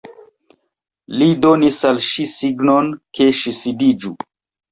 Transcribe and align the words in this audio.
Li 1.21 1.27
donis 1.43 1.81
al 1.89 2.01
ŝi 2.07 2.25
signon, 2.33 2.91
ke 3.19 3.27
ŝi 3.43 3.53
sidiĝu. 3.61 4.15